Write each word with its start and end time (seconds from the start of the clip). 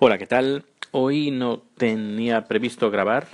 Hola, 0.00 0.16
¿qué 0.16 0.28
tal? 0.28 0.62
Hoy 0.92 1.32
no 1.32 1.60
tenía 1.76 2.44
previsto 2.44 2.88
grabar, 2.88 3.26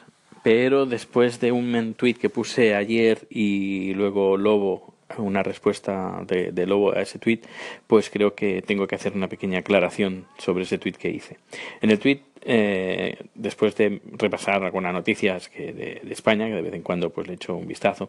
pero 0.42 0.86
después 0.86 1.38
de 1.38 1.52
un 1.52 1.92
tweet 1.92 2.14
que 2.14 2.30
puse 2.30 2.74
ayer 2.74 3.26
y 3.28 3.92
luego 3.92 4.38
Lobo, 4.38 4.94
una 5.18 5.42
respuesta 5.42 6.24
de, 6.26 6.66
Lobo 6.66 6.96
a 6.96 7.02
ese 7.02 7.18
tweet, 7.18 7.40
pues 7.86 8.08
creo 8.08 8.34
que 8.34 8.62
tengo 8.62 8.86
que 8.86 8.94
hacer 8.94 9.12
una 9.14 9.28
pequeña 9.28 9.58
aclaración 9.58 10.24
sobre 10.38 10.62
ese 10.64 10.78
tweet 10.78 10.94
que 10.94 11.10
hice. 11.10 11.36
En 11.82 11.90
el 11.90 11.98
tweet, 11.98 12.22
eh, 12.40 13.18
después 13.34 13.76
de 13.76 14.00
repasar 14.12 14.64
algunas 14.64 14.94
noticias 14.94 15.50
que 15.50 15.74
de, 15.74 16.00
España, 16.10 16.46
que 16.46 16.54
de 16.54 16.62
vez 16.62 16.72
en 16.72 16.82
cuando 16.82 17.10
pues 17.10 17.28
le 17.28 17.34
echo 17.34 17.56
un 17.56 17.68
vistazo, 17.68 18.08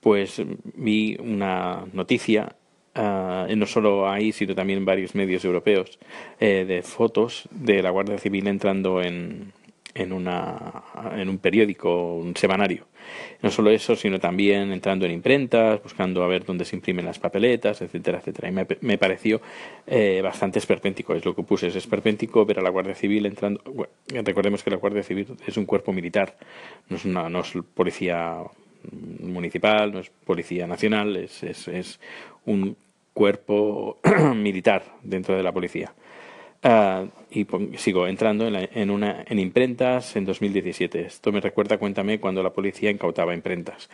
pues 0.00 0.40
vi 0.76 1.16
una 1.18 1.84
noticia 1.92 2.54
uh, 2.96 3.54
no 3.54 3.66
solo 3.66 4.08
ahí, 4.08 4.32
sino 4.32 4.54
también 4.54 4.84
varios 4.84 5.14
medios 5.14 5.44
europeos, 5.44 5.98
eh, 6.40 6.64
de 6.66 6.82
fotos 6.82 7.48
de 7.50 7.82
la 7.82 7.90
Guardia 7.90 8.18
Civil 8.18 8.46
entrando 8.46 9.02
en, 9.02 9.52
en, 9.94 10.12
una, 10.12 10.82
en 11.16 11.28
un 11.28 11.38
periódico, 11.38 12.14
un 12.14 12.36
semanario. 12.36 12.86
No 13.40 13.50
solo 13.50 13.70
eso, 13.70 13.94
sino 13.94 14.18
también 14.18 14.72
entrando 14.72 15.06
en 15.06 15.12
imprentas, 15.12 15.80
buscando 15.82 16.24
a 16.24 16.26
ver 16.26 16.44
dónde 16.44 16.64
se 16.64 16.74
imprimen 16.74 17.04
las 17.04 17.18
papeletas, 17.18 17.80
etcétera, 17.80 18.18
etcétera. 18.18 18.48
Y 18.48 18.52
me, 18.52 18.66
me 18.80 18.98
pareció 18.98 19.40
eh, 19.86 20.20
bastante 20.22 20.58
esperpéntico, 20.58 21.14
es 21.14 21.24
lo 21.24 21.34
que 21.34 21.42
puse, 21.44 21.68
es 21.68 21.76
esperpéntico 21.76 22.44
ver 22.44 22.58
a 22.58 22.62
la 22.62 22.70
Guardia 22.70 22.94
Civil 22.94 23.26
entrando. 23.26 23.62
recordemos 24.08 24.64
que 24.64 24.70
la 24.70 24.76
Guardia 24.76 25.02
Civil 25.02 25.26
es 25.46 25.56
un 25.56 25.66
cuerpo 25.66 25.92
militar, 25.92 26.36
no 26.88 26.96
es, 26.96 27.04
una, 27.04 27.28
no 27.28 27.40
es 27.40 27.52
policía 27.74 28.42
municipal, 29.20 29.92
no 29.92 30.00
es 30.00 30.10
policía 30.24 30.66
nacional, 30.66 31.16
es, 31.16 31.42
es, 31.42 31.68
es 31.68 32.00
un 32.44 32.76
cuerpo 33.16 33.96
militar 34.34 34.82
dentro 35.02 35.34
de 35.34 35.42
la 35.42 35.50
policía. 35.50 35.94
Uh, 36.62 37.08
y 37.30 37.46
sigo 37.78 38.06
entrando 38.06 38.46
en, 38.46 38.54
en, 38.54 39.38
imprentas 39.38 40.16
en 40.16 40.26
2017. 40.26 41.00
Esto 41.00 41.32
me 41.32 41.40
recuerda, 41.40 41.78
cuéntame, 41.78 42.20
cuando 42.20 42.42
la 42.42 42.50
policía 42.50 42.90
incautaba 42.90 43.32
imprentas. 43.34 43.88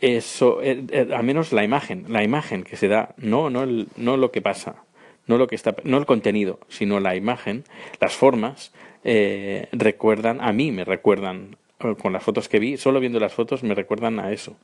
Eso, 0.00 0.62
eh, 0.62 0.82
eh, 0.90 1.08
al 1.14 1.22
menos 1.24 1.52
la 1.52 1.64
imagen, 1.64 2.06
la 2.08 2.22
imagen 2.22 2.64
que 2.64 2.76
se 2.76 2.88
da, 2.88 3.14
no, 3.18 3.50
no, 3.50 3.66
no 3.96 4.16
lo 4.16 4.30
que 4.30 4.40
pasa, 4.40 4.84
no 5.26 5.36
lo 5.36 5.48
que 5.48 5.54
está, 5.54 5.76
no 5.84 5.98
el 5.98 6.06
contenido, 6.06 6.58
sino 6.68 6.98
la 6.98 7.14
imagen, 7.14 7.64
las 8.00 8.14
formas, 8.14 8.72
eh, 9.04 9.68
recuerdan, 9.72 10.40
a 10.40 10.52
mí 10.52 10.72
me 10.72 10.84
recuerdan, 10.84 11.56
con 11.98 12.14
las 12.14 12.22
fotos 12.22 12.48
que 12.48 12.58
vi, 12.58 12.78
solo 12.78 13.00
viendo 13.00 13.20
las 13.20 13.34
fotos 13.34 13.62
me 13.62 13.74
recuerdan 13.74 14.18
a 14.18 14.32
eso. 14.32 14.56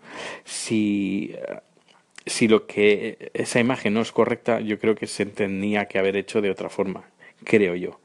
Si 0.44 1.34
si 2.27 2.48
lo 2.48 2.67
que 2.67 3.31
esa 3.34 3.61
imagen 3.61 3.95
no 3.95 4.01
es 4.01 4.12
correcta, 4.12 4.61
yo 4.61 4.78
creo 4.78 4.95
que 4.95 5.06
se 5.06 5.27
tenía 5.27 5.87
que 5.87 5.98
haber 5.98 6.17
hecho 6.17 6.41
de 6.41 6.51
otra 6.51 6.69
forma, 6.69 7.11
creo 7.45 7.75
yo. 7.75 8.01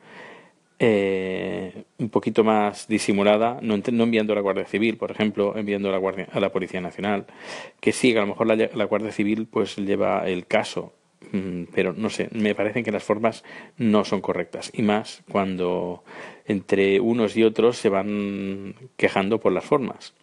Eh, 0.79 1.85
un 1.97 2.09
poquito 2.09 2.43
más 2.43 2.87
disimulada, 2.87 3.57
no, 3.63 3.73
enviando 3.75 4.33
a 4.33 4.35
la 4.35 4.41
Guardia 4.41 4.65
Civil, 4.65 4.97
por 4.97 5.09
ejemplo, 5.09 5.57
enviando 5.57 5.89
a 5.89 5.91
la, 5.91 5.97
Guardia, 5.97 6.27
a 6.31 6.39
la 6.39 6.51
Policía 6.51 6.81
Nacional, 6.81 7.25
que 7.79 7.91
sí, 7.91 8.15
a 8.15 8.21
lo 8.21 8.27
mejor 8.27 8.45
la, 8.45 8.55
la 8.55 8.83
Guardia 8.85 9.11
Civil 9.11 9.47
pues 9.47 9.75
lleva 9.77 10.27
el 10.27 10.45
caso, 10.45 10.93
mm, 11.31 11.63
pero 11.73 11.93
no 11.93 12.11
sé, 12.11 12.29
me 12.31 12.53
parecen 12.53 12.83
que 12.83 12.91
las 12.91 13.03
formas 13.03 13.43
no 13.77 14.05
son 14.05 14.21
correctas, 14.21 14.71
y 14.71 14.83
más 14.83 15.23
cuando 15.31 16.03
entre 16.45 16.99
unos 16.99 17.35
y 17.35 17.43
otros 17.43 17.77
se 17.77 17.89
van 17.89 18.75
quejando 18.97 19.39
por 19.39 19.53
las 19.53 19.65
formas. 19.65 20.13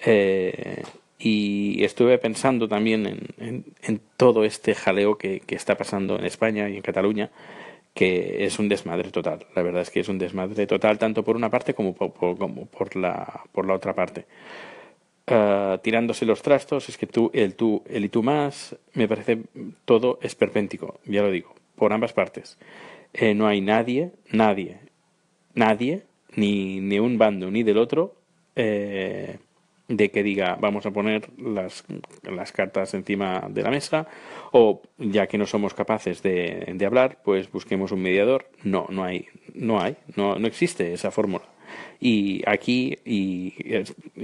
Eh, 0.00 0.82
y 1.18 1.82
estuve 1.82 2.16
pensando 2.18 2.68
también 2.68 3.06
en, 3.38 3.64
en, 3.82 4.00
todo 4.16 4.44
este 4.44 4.74
jaleo 4.74 5.18
que, 5.18 5.40
que, 5.40 5.56
está 5.56 5.76
pasando 5.76 6.18
en 6.18 6.24
España 6.24 6.68
y 6.68 6.76
en 6.76 6.82
Cataluña, 6.82 7.30
que 7.92 8.44
es 8.44 8.60
un 8.60 8.68
desmadre 8.68 9.10
total. 9.10 9.46
La 9.56 9.62
verdad 9.62 9.82
es 9.82 9.90
que 9.90 9.98
es 9.98 10.08
un 10.08 10.18
desmadre 10.18 10.68
total, 10.68 10.98
tanto 10.98 11.24
por 11.24 11.34
una 11.34 11.50
parte 11.50 11.74
como 11.74 11.94
por, 11.94 12.12
como 12.38 12.66
por, 12.66 12.94
la, 12.94 13.42
por 13.50 13.66
la 13.66 13.74
otra 13.74 13.94
parte. 13.94 14.26
Uh, 15.26 15.78
tirándose 15.78 16.24
los 16.24 16.40
trastos, 16.40 16.88
es 16.88 16.96
que 16.96 17.06
tú, 17.06 17.30
el 17.34 17.54
tú, 17.54 17.82
el 17.88 18.04
y 18.04 18.08
tú 18.08 18.22
más, 18.22 18.76
me 18.94 19.08
parece 19.08 19.40
todo 19.84 20.20
esperpéntico, 20.22 21.00
ya 21.04 21.22
lo 21.22 21.30
digo, 21.30 21.54
por 21.74 21.92
ambas 21.92 22.12
partes. 22.12 22.56
Eh, 23.12 23.34
no 23.34 23.46
hay 23.48 23.60
nadie, 23.60 24.12
nadie, 24.30 24.78
nadie, 25.54 26.04
ni, 26.36 26.80
ni 26.80 26.98
un 27.00 27.18
bando 27.18 27.50
ni 27.50 27.62
del 27.64 27.78
otro, 27.78 28.14
eh, 28.54 29.38
de 29.88 30.10
que 30.10 30.22
diga 30.22 30.56
vamos 30.60 30.84
a 30.86 30.90
poner 30.90 31.28
las, 31.38 31.84
las, 32.22 32.52
cartas 32.52 32.92
encima 32.94 33.46
de 33.48 33.62
la 33.62 33.70
mesa 33.70 34.06
o 34.52 34.82
ya 34.98 35.26
que 35.26 35.38
no 35.38 35.46
somos 35.46 35.74
capaces 35.74 36.22
de, 36.22 36.72
de, 36.74 36.86
hablar 36.86 37.18
pues 37.24 37.50
busquemos 37.50 37.90
un 37.90 38.02
mediador 38.02 38.50
no 38.62 38.86
no 38.90 39.04
hay 39.04 39.26
no 39.54 39.80
hay 39.80 39.96
no, 40.14 40.38
no 40.38 40.46
existe 40.46 40.92
esa 40.92 41.10
fórmula. 41.10 41.44
Y 42.00 42.42
aquí 42.46 42.98
y 43.04 43.54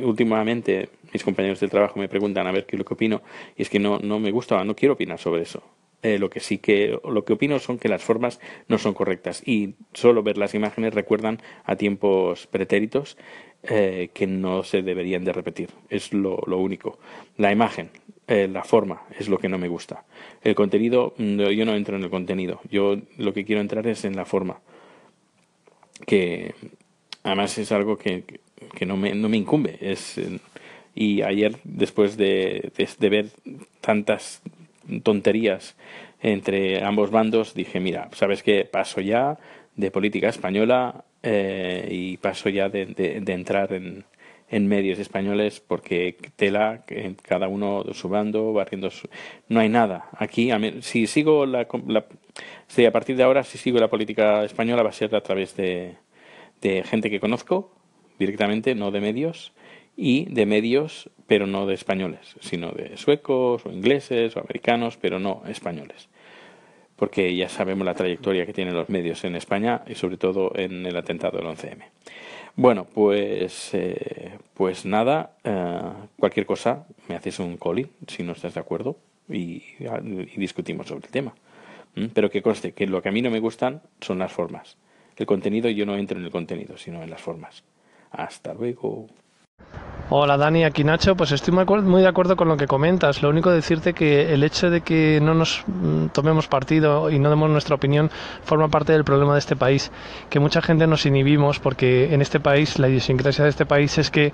últimamente 0.03 0.89
mis 1.13 1.25
compañeros 1.25 1.61
de 1.61 1.69
trabajo 1.69 1.99
me 1.99 2.09
preguntan 2.09 2.47
a 2.47 2.53
ver 2.53 2.65
qué 2.67 2.77
es 2.77 2.79
lo 2.79 2.85
que 2.85 2.95
opino 2.95 3.23
y 3.57 3.63
es 3.63 3.69
que 3.69 3.79
no 3.79 3.99
no 3.99 4.19
me 4.21 4.31
gusta 4.31 4.63
no 4.65 4.77
quiero 4.77 4.95
opinar 4.95 5.19
sobre 5.19 5.43
eso 5.43 5.63
eh, 6.05 6.19
lo 6.19 6.29
que 6.29 6.41
sí 6.41 6.59
que 6.59 7.01
lo 7.03 7.25
que 7.25 7.33
opino 7.33 7.59
son 7.59 7.79
que 7.79 7.89
las 7.89 8.05
formas 8.05 8.39
no 8.69 8.77
son 8.77 8.93
correctas 8.93 9.43
y 9.47 9.75
solo 9.95 10.23
ver 10.23 10.37
las 10.37 10.55
imágenes 10.55 10.93
recuerdan 10.93 11.41
a 11.65 11.77
tiempos 11.77 12.47
pretéritos 12.47 13.17
eh, 13.63 14.11
que 14.13 14.27
no 14.27 14.65
se 14.65 14.83
deberían 14.83 15.25
de 15.25 15.33
repetir. 15.33 15.71
Es 15.89 16.13
lo, 16.13 16.43
lo 16.47 16.59
único. 16.59 16.99
La 17.39 17.51
imagen, 17.53 17.89
eh, 18.29 18.47
la 18.53 18.65
forma 18.65 19.05
es 19.19 19.31
lo 19.31 19.39
que 19.39 19.49
no 19.49 19.57
me 19.57 19.69
gusta. 19.69 20.05
El 20.43 20.55
contenido, 20.55 21.15
yo 21.17 21.65
no 21.65 21.75
entro 21.75 21.97
en 21.97 22.03
el 22.03 22.11
contenido. 22.11 22.61
Yo 22.71 22.99
lo 23.17 23.33
que 23.33 23.47
quiero 23.47 23.63
entrar 23.63 23.87
es 23.87 24.05
en 24.05 24.15
la 24.15 24.27
forma. 24.27 24.61
Que 26.07 26.55
además 27.23 27.57
es 27.57 27.73
algo 27.73 27.97
que, 27.97 28.25
que 28.75 28.85
no, 28.85 28.99
me, 28.99 29.15
no 29.15 29.31
me 29.31 29.39
incumbe. 29.39 29.79
Es, 29.81 30.21
y 30.95 31.23
ayer, 31.23 31.57
después 31.65 32.19
de, 32.19 32.71
de, 32.77 32.89
de 32.99 33.09
ver 33.09 33.31
tantas 33.81 34.43
tonterías 35.03 35.77
entre 36.21 36.83
ambos 36.83 37.11
bandos, 37.11 37.55
dije, 37.55 37.81
mira, 37.81 38.09
¿sabes 38.13 38.43
qué? 38.43 38.65
Paso 38.65 39.01
ya 39.01 39.39
de 39.77 39.91
política 39.91 40.29
española 40.29 41.05
eh, 41.23 41.89
y 41.91 42.17
paso 42.17 42.49
ya 42.49 42.69
de, 42.69 42.87
de, 42.87 43.33
entrar 43.33 43.73
en, 43.73 44.05
en, 44.49 44.67
medios 44.67 44.99
españoles 44.99 45.61
porque 45.61 46.17
tela, 46.37 46.85
cada 47.23 47.49
uno 47.49 47.83
de 47.83 47.95
su 47.95 48.09
bando, 48.09 48.53
barriendo 48.53 48.91
su... 48.91 49.09
No 49.49 49.61
hay 49.61 49.69
nada. 49.69 50.07
Aquí, 50.17 50.51
si 50.81 51.07
sigo 51.07 51.45
la, 51.45 51.67
la 51.87 52.07
si 52.67 52.87
a 52.87 52.93
partir 52.93 53.17
de 53.17 53.23
ahora, 53.23 53.45
si 53.45 53.59
sigo 53.59 53.79
la 53.79 53.89
política 53.89 54.45
española, 54.45 54.83
va 54.83 54.91
a 54.91 54.93
ser 54.93 55.15
a 55.15 55.21
través 55.21 55.57
de, 55.57 55.97
de 56.61 56.83
gente 56.85 57.11
que 57.11 57.21
conozco 57.21 57.73
directamente, 58.19 58.75
no 58.75 58.91
de 58.91 59.01
medios, 59.01 59.53
y 59.97 60.27
de 60.27 60.47
medios, 60.47 61.11
pero 61.27 61.47
no 61.47 61.67
de 61.67 61.75
españoles, 61.75 62.37
sino 62.41 62.73
de 62.73 62.97
suecos 62.97 63.65
o 63.65 63.71
ingleses 63.71 64.37
o 64.37 64.41
americanos, 64.41 64.99
pero 65.01 65.19
no 65.19 65.43
españoles 65.47 66.09
porque 66.97 67.35
ya 67.35 67.49
sabemos 67.49 67.85
la 67.85 67.95
trayectoria 67.95 68.47
que 68.47 68.53
tienen 68.53 68.75
los 68.75 68.89
medios 68.89 69.25
en 69.25 69.37
España 69.37 69.83
y 69.87 69.95
sobre 69.95 70.17
todo 70.17 70.53
en 70.55 70.87
el 70.87 70.97
atentado 70.97 71.39
del 71.39 71.47
11M. 71.47 71.85
Bueno, 72.57 72.85
pues, 72.85 73.71
eh, 73.75 74.39
pues 74.55 74.87
nada, 74.87 75.37
eh, 75.43 75.81
cualquier 76.19 76.47
cosa 76.47 76.87
me 77.09 77.17
haces 77.17 77.41
un 77.41 77.57
calling 77.57 77.91
si 78.07 78.23
no 78.23 78.33
estás 78.33 78.55
de 78.55 78.61
acuerdo 78.61 78.97
y, 79.29 79.63
discutimos 80.37 80.87
sobre 80.87 81.07
el 81.07 81.13
tema. 81.13 81.35
¿Mm? 81.97 82.07
Pero 82.15 82.31
que 82.31 82.43
conste 82.43 82.73
que 82.73 82.87
lo 82.87 83.03
que 83.03 83.09
a 83.09 83.13
mí 83.13 83.23
no 83.23 83.31
me 83.31 83.41
gustan 83.41 83.83
son 84.01 84.19
las 84.21 84.33
formas. 84.33 84.77
El 85.17 85.27
contenido 85.27 85.69
yo 85.71 85.87
no 85.87 85.97
entro 85.97 86.19
en 86.19 86.25
el 86.25 86.31
contenido, 86.31 86.77
sino 86.77 87.03
en 87.03 87.11
las 87.11 87.21
formas. 87.21 87.65
Hasta 88.11 88.55
luego. 88.55 89.09
Hola 90.17 90.37
Dani, 90.37 90.63
aquí 90.63 90.85
Nacho, 90.85 91.17
pues 91.17 91.33
estoy 91.33 91.53
muy 91.53 92.01
de 92.01 92.07
acuerdo 92.07 92.37
con 92.37 92.47
lo 92.47 92.57
que 92.57 92.69
comentas. 92.69 93.21
Lo 93.21 93.31
único 93.31 93.51
decirte 93.51 93.95
que 93.95 94.33
el 94.33 94.45
hecho 94.45 94.71
de 94.71 94.81
que 94.81 95.19
no 95.21 95.35
nos 95.35 95.65
mm, 95.67 96.07
tomemos 96.13 96.47
partido 96.47 97.11
y 97.11 97.19
no 97.19 97.31
demos 97.31 97.51
nuestra 97.51 97.75
opinión 97.75 98.13
forma 98.45 98.69
parte 98.69 98.93
del 98.93 99.03
problema 99.03 99.33
de 99.33 99.41
este 99.41 99.57
país. 99.57 99.91
Que 100.31 100.39
mucha 100.39 100.63
gente 100.63 100.87
nos 100.87 101.05
inhibimos 101.05 101.59
porque 101.59 102.15
en 102.15 102.23
este 102.23 102.39
país, 102.39 102.79
la 102.79 102.89
idiosincrasia 102.89 103.43
de 103.43 103.51
este 103.51 103.67
país 103.67 103.99
es 103.99 104.13
que 104.13 104.33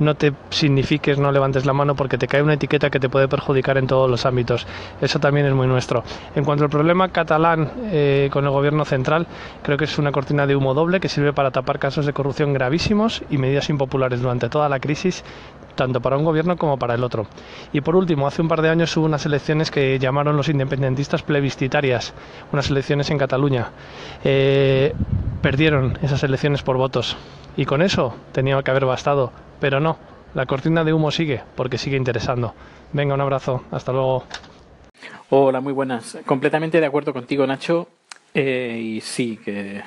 no 0.00 0.16
te 0.16 0.32
signifiques, 0.48 1.18
no 1.20 1.30
levantes 1.30 1.64
la 1.64 1.74
mano 1.74 1.94
porque 1.94 2.18
te 2.18 2.26
cae 2.26 2.42
una 2.42 2.54
etiqueta 2.54 2.90
que 2.90 2.98
te 2.98 3.08
puede 3.08 3.28
perjudicar 3.28 3.78
en 3.78 3.86
todos 3.86 4.10
los 4.10 4.26
ámbitos. 4.26 4.66
Eso 5.00 5.20
también 5.20 5.46
es 5.46 5.52
muy 5.54 5.68
nuestro. 5.68 6.02
En 6.34 6.44
cuanto 6.44 6.64
al 6.64 6.70
problema 6.70 7.10
catalán 7.10 7.70
eh, 7.84 8.30
con 8.32 8.44
el 8.46 8.50
gobierno 8.50 8.84
central, 8.84 9.28
creo 9.62 9.78
que 9.78 9.84
es 9.84 9.96
una 9.96 10.10
cortina 10.10 10.48
de 10.48 10.56
humo 10.56 10.74
doble 10.74 10.98
que 10.98 11.08
sirve 11.08 11.32
para 11.32 11.52
tapar 11.52 11.78
casos 11.78 12.04
de 12.04 12.12
corrupción 12.12 12.52
gravísimos 12.52 13.22
y 13.30 13.38
medidas 13.38 13.70
impopulares 13.70 14.20
durante 14.20 14.48
toda 14.48 14.68
la 14.68 14.80
crisis 14.80 15.19
tanto 15.74 16.00
para 16.00 16.16
un 16.18 16.24
gobierno 16.24 16.56
como 16.56 16.78
para 16.78 16.94
el 16.94 17.04
otro. 17.04 17.26
Y 17.72 17.80
por 17.80 17.96
último, 17.96 18.26
hace 18.26 18.42
un 18.42 18.48
par 18.48 18.62
de 18.62 18.68
años 18.68 18.94
hubo 18.96 19.06
unas 19.06 19.24
elecciones 19.24 19.70
que 19.70 19.98
llamaron 19.98 20.36
los 20.36 20.48
independentistas 20.48 21.22
plebiscitarias, 21.22 22.12
unas 22.52 22.70
elecciones 22.70 23.10
en 23.10 23.18
Cataluña. 23.18 23.70
Eh, 24.24 24.94
perdieron 25.40 25.98
esas 26.02 26.22
elecciones 26.22 26.62
por 26.62 26.76
votos 26.76 27.16
y 27.56 27.64
con 27.64 27.82
eso 27.82 28.14
tenía 28.32 28.62
que 28.62 28.70
haber 28.70 28.84
bastado, 28.84 29.32
pero 29.58 29.80
no, 29.80 29.96
la 30.34 30.46
cortina 30.46 30.84
de 30.84 30.92
humo 30.92 31.10
sigue 31.10 31.42
porque 31.56 31.78
sigue 31.78 31.96
interesando. 31.96 32.54
Venga, 32.92 33.14
un 33.14 33.20
abrazo, 33.20 33.64
hasta 33.70 33.92
luego. 33.92 34.24
Hola, 35.30 35.60
muy 35.60 35.72
buenas. 35.72 36.18
Completamente 36.26 36.80
de 36.80 36.86
acuerdo 36.86 37.12
contigo, 37.12 37.46
Nacho. 37.46 37.88
Eh, 38.32 38.80
y 38.80 39.00
sí, 39.00 39.38
que 39.44 39.82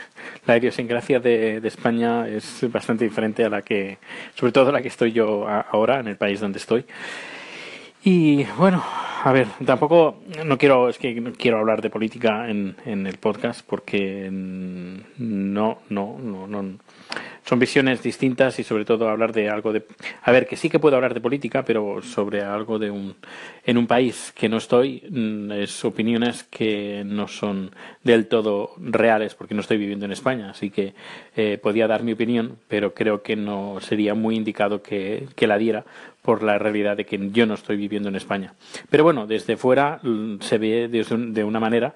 la 0.45 0.57
idiosincrasia 0.57 1.19
de, 1.19 1.61
de, 1.61 1.67
España 1.67 2.27
es 2.27 2.69
bastante 2.69 3.05
diferente 3.05 3.45
a 3.45 3.49
la 3.49 3.61
que, 3.61 3.97
sobre 4.35 4.51
todo 4.51 4.69
a 4.69 4.71
la 4.73 4.81
que 4.81 4.89
estoy 4.89 5.13
yo 5.13 5.47
ahora, 5.47 5.99
en 5.99 6.07
el 6.07 6.17
país 6.17 6.41
donde 6.41 6.59
estoy. 6.59 6.85
Y 8.03 8.43
bueno, 8.57 8.83
a 9.23 9.31
ver, 9.31 9.47
tampoco 9.65 10.17
no 10.43 10.57
quiero, 10.57 10.89
es 10.89 10.97
que 10.97 11.21
no 11.21 11.31
quiero 11.31 11.59
hablar 11.59 11.81
de 11.81 11.89
política 11.89 12.49
en, 12.49 12.75
en 12.85 13.07
el 13.07 13.17
podcast 13.17 13.65
porque 13.65 14.27
no, 14.29 15.05
no, 15.89 16.19
no, 16.19 16.47
no, 16.47 16.77
son 17.45 17.59
visiones 17.59 18.01
distintas 18.01 18.57
y 18.59 18.63
sobre 18.63 18.85
todo 18.85 19.09
hablar 19.09 19.33
de 19.33 19.49
algo 19.49 19.73
de 19.73 19.85
a 20.21 20.31
ver 20.31 20.47
que 20.47 20.55
sí 20.55 20.69
que 20.69 20.79
puedo 20.79 20.95
hablar 20.95 21.13
de 21.13 21.21
política 21.21 21.63
pero 21.63 22.01
sobre 22.01 22.41
algo 22.41 22.79
de 22.79 22.89
un 22.89 23.15
en 23.65 23.77
un 23.77 23.87
país 23.87 24.33
que 24.35 24.49
no 24.49 24.57
estoy 24.57 25.03
mm, 25.09 25.51
es 25.51 25.85
opiniones 25.85 26.43
que 26.43 27.03
no 27.05 27.27
son 27.27 27.71
del 28.03 28.27
todo 28.27 28.71
reales 28.77 29.35
porque 29.35 29.53
no 29.53 29.61
estoy 29.61 29.77
viviendo 29.77 30.05
en 30.05 30.11
España. 30.11 30.49
Así 30.51 30.69
que 30.69 30.93
eh, 31.35 31.57
podía 31.61 31.87
dar 31.87 32.03
mi 32.03 32.13
opinión 32.13 32.57
pero 32.67 32.93
creo 32.93 33.21
que 33.21 33.35
no 33.35 33.79
sería 33.81 34.13
muy 34.13 34.35
indicado 34.35 34.81
que, 34.81 35.27
que 35.35 35.47
la 35.47 35.57
diera 35.57 35.85
por 36.21 36.43
la 36.43 36.57
realidad 36.57 36.95
de 36.95 37.05
que 37.05 37.19
yo 37.31 37.45
no 37.45 37.55
estoy 37.55 37.75
viviendo 37.75 38.09
en 38.09 38.15
España. 38.15 38.53
Pero 38.89 39.03
bueno 39.03 39.27
desde 39.27 39.57
fuera 39.57 39.99
mm, 40.01 40.39
se 40.39 40.57
ve 40.57 40.87
de 40.87 41.43
una 41.43 41.59
manera 41.59 41.93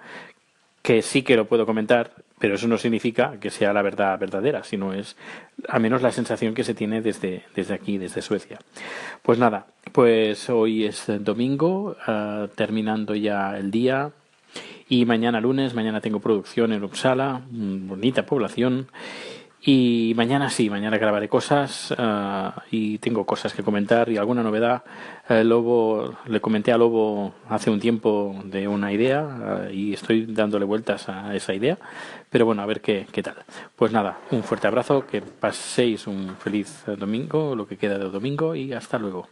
que 0.81 1.01
sí 1.01 1.21
que 1.21 1.35
lo 1.35 1.47
puedo 1.47 1.65
comentar 1.65 2.11
pero 2.39 2.55
eso 2.55 2.67
no 2.67 2.77
significa 2.77 3.39
que 3.39 3.49
sea 3.49 3.73
la 3.73 3.81
verdad 3.81 4.19
verdadera, 4.19 4.63
sino 4.63 4.93
es 4.93 5.15
al 5.67 5.81
menos 5.81 6.01
la 6.01 6.11
sensación 6.11 6.53
que 6.53 6.63
se 6.63 6.73
tiene 6.73 7.01
desde, 7.01 7.43
desde 7.55 7.73
aquí, 7.73 7.97
desde 7.97 8.21
Suecia. 8.21 8.59
Pues 9.21 9.39
nada, 9.39 9.67
pues 9.91 10.49
hoy 10.49 10.85
es 10.85 11.05
domingo, 11.19 11.95
uh, 12.07 12.47
terminando 12.55 13.15
ya 13.15 13.57
el 13.57 13.71
día, 13.71 14.11
y 14.89 15.05
mañana 15.05 15.41
lunes, 15.41 15.73
mañana 15.73 15.99
tengo 15.99 16.19
producción 16.19 16.71
en 16.71 16.83
Uppsala, 16.83 17.41
bonita 17.49 18.25
población, 18.25 18.87
y 19.61 20.13
mañana 20.15 20.49
sí, 20.49 20.69
mañana 20.69 20.97
grabaré 20.97 21.27
cosas 21.27 21.91
uh, 21.91 22.51
y 22.69 22.99
tengo 22.99 23.25
cosas 23.25 23.53
que 23.53 23.63
comentar 23.63 24.09
y 24.09 24.17
alguna 24.17 24.43
novedad. 24.43 24.83
Uh, 25.29 25.43
Lobo, 25.43 26.15
le 26.25 26.39
comenté 26.39 26.71
a 26.71 26.77
Lobo 26.77 27.33
hace 27.49 27.69
un 27.69 27.79
tiempo 27.79 28.35
de 28.45 28.67
una 28.67 28.93
idea 28.93 29.23
uh, 29.23 29.73
y 29.73 29.93
estoy 29.93 30.25
dándole 30.27 30.65
vueltas 30.65 31.09
a 31.09 31.35
esa 31.35 31.53
idea. 31.53 31.77
Pero 32.29 32.45
bueno, 32.45 32.61
a 32.61 32.65
ver 32.65 32.81
qué, 32.81 33.07
qué 33.11 33.23
tal. 33.23 33.35
Pues 33.75 33.91
nada, 33.91 34.19
un 34.31 34.43
fuerte 34.43 34.67
abrazo, 34.67 35.05
que 35.07 35.21
paséis 35.21 36.07
un 36.07 36.35
feliz 36.37 36.83
domingo, 36.97 37.55
lo 37.55 37.67
que 37.67 37.77
queda 37.77 37.97
de 37.97 38.09
domingo 38.09 38.55
y 38.55 38.73
hasta 38.73 38.99
luego. 38.99 39.27